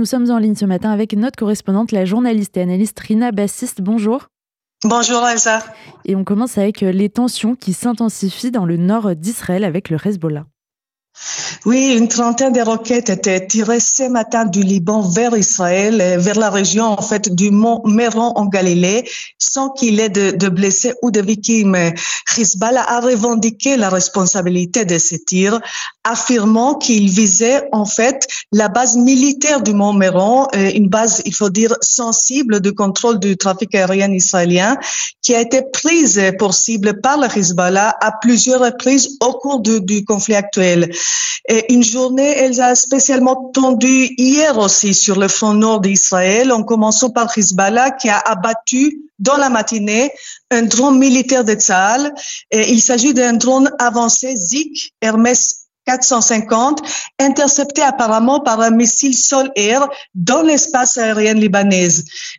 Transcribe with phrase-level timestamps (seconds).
[0.00, 3.82] nous sommes en ligne ce matin avec notre correspondante, la journaliste et analyste Rina Bassiste.
[3.82, 4.28] Bonjour.
[4.82, 5.62] Bonjour Elsa.
[6.06, 10.46] Et on commence avec les tensions qui s'intensifient dans le nord d'Israël avec le Hezbollah.
[11.66, 16.38] Oui, une trentaine de roquettes étaient tirées ce matin du Liban vers Israël, euh, vers
[16.38, 19.04] la région en fait du mont Méron en Galilée,
[19.38, 21.76] sans qu'il ait de, blessés ou de victimes.
[22.38, 25.60] Hezbollah a revendiqué la responsabilité de ces tirs,
[26.04, 31.34] affirmant qu'il visait en fait la base militaire du mont Méron, euh, une base, il
[31.34, 34.78] faut dire, sensible de contrôle du trafic aérien israélien,
[35.20, 40.04] qui a été prise pour cible par le Hezbollah à plusieurs reprises au cours du
[40.04, 40.90] conflit actuel.
[41.68, 47.10] Une journée, elle a spécialement tendu hier aussi sur le front nord d'Israël, en commençant
[47.10, 50.12] par Hezbollah qui a abattu dans la matinée
[50.50, 52.12] un drone militaire de Tzal.
[52.50, 55.34] Et il s'agit d'un drone avancé Zik Hermes
[55.86, 56.82] 450,
[57.18, 61.88] intercepté apparemment par un missile sol-air dans l'espace aérien libanais.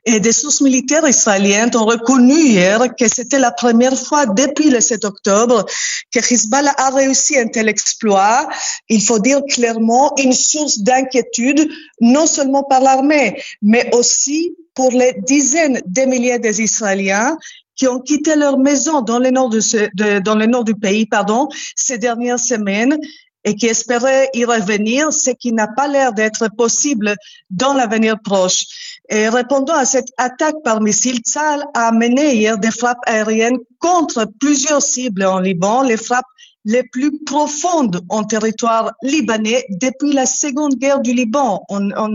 [0.05, 4.79] Et des sources militaires israéliennes ont reconnu hier que c'était la première fois depuis le
[4.79, 5.65] 7 octobre
[6.13, 8.47] que Hezbollah a réussi un tel exploit.
[8.89, 15.13] Il faut dire clairement une source d'inquiétude, non seulement par l'armée, mais aussi pour les
[15.25, 17.37] dizaines de milliers d'Israéliens
[17.75, 22.97] qui ont quitté leur maison dans le nord, du pays pardon, ces dernières semaines
[23.43, 27.15] et qui espérait y revenir, ce qui n'a pas l'air d'être possible
[27.49, 28.99] dans l'avenir proche.
[29.09, 34.25] Et répondant à cette attaque par missile, Tzal a mené hier des frappes aériennes contre
[34.39, 35.81] plusieurs cibles en Liban.
[35.81, 36.25] Les frappes
[36.65, 42.09] les plus profondes en territoire libanais depuis la Seconde Guerre du Liban en, en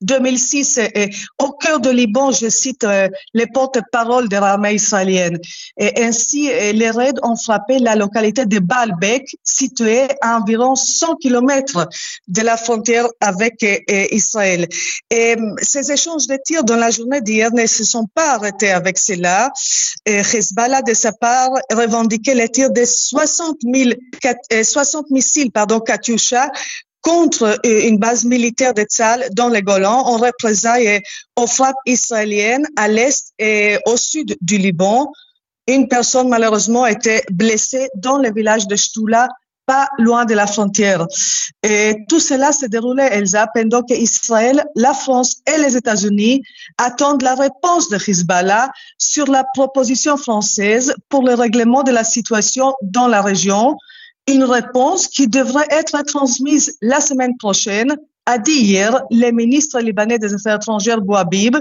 [0.00, 0.78] 2006.
[0.78, 5.38] Et, au cœur du Liban, je cite euh, les porte-paroles de l'armée israélienne.
[5.78, 11.88] Ainsi, euh, les raids ont frappé la localité de Baalbek, située à environ 100 kilomètres
[12.28, 14.66] de la frontière avec euh, Israël.
[15.10, 19.50] Ces échanges de tirs dans la journée d'hier ne se sont pas arrêtés avec cela.
[20.06, 23.91] Hezbollah, de sa part, revendiquait les tirs de 60 000
[24.62, 26.50] 60 euh, missiles pardon, Katyusha
[27.00, 31.02] contre euh, une base militaire de Tzal dans les Golan en représailles
[31.36, 35.12] aux frappes israéliennes à l'est et au sud du Liban.
[35.68, 39.28] Une personne malheureusement été blessée dans le village de Shtoula,
[39.66, 41.06] pas loin de la frontière.
[41.62, 46.42] Et tout cela s'est déroulé, Elsa, pendant qu'Israël, la France et les États-Unis
[46.78, 52.74] attendent la réponse de Hezbollah sur la proposition française pour le règlement de la situation
[52.82, 53.76] dans la région.
[54.28, 57.96] Une réponse qui devrait être transmise la semaine prochaine,
[58.26, 61.56] a dit hier le ministre libanais des Affaires étrangères Bouabib.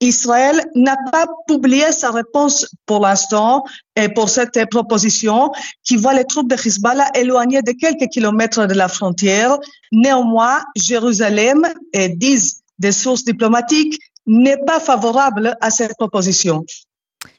[0.00, 3.64] Israël n'a pas publié sa réponse pour l'instant
[3.96, 5.50] et pour cette proposition
[5.82, 9.58] qui voit les troupes de Hezbollah éloignées de quelques kilomètres de la frontière.
[9.90, 16.64] Néanmoins, Jérusalem, et disent des sources diplomatiques, n'est pas favorable à cette proposition.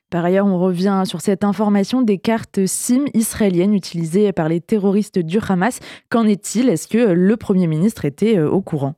[0.09, 5.19] Par ailleurs, on revient sur cette information des cartes SIM israéliennes utilisées par les terroristes
[5.19, 5.79] du Hamas.
[6.09, 6.67] Qu'en est-il?
[6.69, 8.95] Est-ce que le Premier ministre était euh, au courant?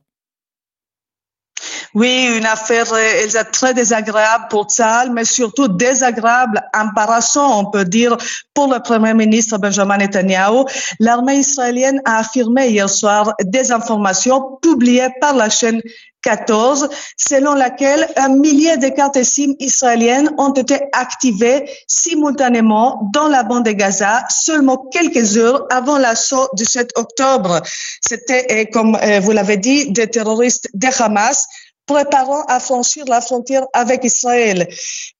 [1.94, 7.84] Oui, une affaire elle est très désagréable pour Tzal, mais surtout désagréable, embarrassant, on peut
[7.84, 8.16] dire,
[8.54, 10.64] pour le Premier ministre Benjamin Netanyahu.
[11.00, 15.82] L'armée israélienne a affirmé hier soir des informations publiées par la chaîne
[16.22, 23.42] 14, selon laquelle un millier de cartes SIM israéliennes ont été activées simultanément dans la
[23.42, 27.60] bande de Gaza seulement quelques heures avant l'assaut du 7 octobre.
[28.00, 31.48] C'était, euh, comme euh, vous l'avez dit, des terroristes de Hamas
[31.86, 34.68] préparant à franchir la frontière avec Israël.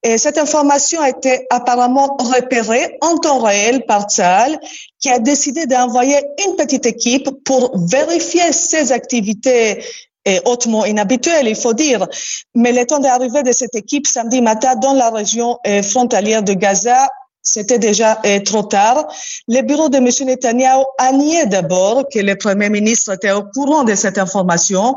[0.03, 4.59] Et cette information a été apparemment repérée en temps réel par Tzal,
[4.99, 9.83] qui a décidé d'envoyer une petite équipe pour vérifier ces activités
[10.45, 12.07] hautement inhabituelles, il faut dire.
[12.55, 16.53] Mais le temps d'arrivée de cette équipe samedi matin dans la région euh, frontalière de
[16.53, 17.09] Gaza,
[17.41, 19.05] c'était déjà euh, trop tard.
[19.47, 20.07] Le bureau de M.
[20.25, 24.95] Netanyahu a nié d'abord que le Premier ministre était au courant de cette information,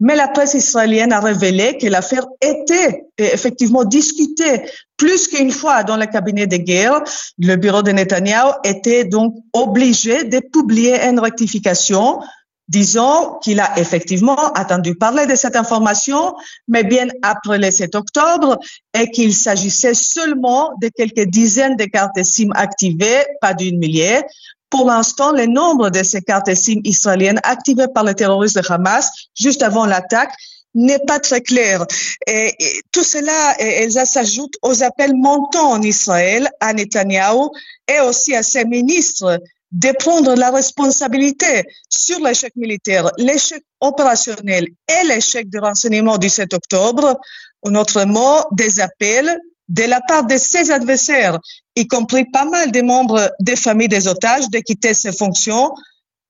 [0.00, 4.62] mais la presse israélienne a révélé que l'affaire était effectivement discutée
[4.96, 7.02] plus qu'une fois dans le cabinet de guerre.
[7.38, 12.20] Le bureau de Netanyahu était donc obligé de publier une rectification
[12.68, 16.34] disant qu'il a effectivement attendu parler de cette information,
[16.66, 18.58] mais bien après le 7 octobre,
[18.98, 24.20] et qu'il s'agissait seulement de quelques dizaines de cartes SIM activées, pas d'une millier.
[24.70, 29.10] Pour l'instant, le nombre de ces cartes SIM israéliennes activées par les terroristes de Hamas
[29.38, 30.32] juste avant l'attaque
[30.74, 31.86] n'est pas très clair.
[32.26, 32.52] Et,
[32.92, 37.48] tout cela, Elsa s'ajoute aux appels montants en Israël à Netanyahu
[37.88, 39.40] et aussi à ses ministres
[39.72, 46.54] de prendre la responsabilité sur l'échec militaire, l'échec opérationnel et l'échec du renseignement du 7
[46.54, 47.18] octobre,
[47.62, 51.38] en autre mot, des appels de la part de ses adversaires,
[51.74, 55.72] y compris pas mal de membres des familles des otages, de quitter ses fonctions,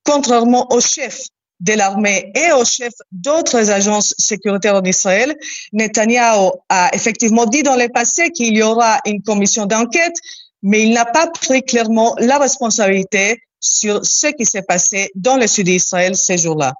[0.03, 1.21] contrairement au chef
[1.59, 5.35] de l'armée et au chef d'autres agences sécuritaires en Israël.
[5.73, 10.15] Netanyahu a effectivement dit dans le passé qu'il y aura une commission d'enquête,
[10.61, 15.47] mais il n'a pas pris clairement la responsabilité sur ce qui s'est passé dans le
[15.47, 16.73] sud d'Israël ces jours-là.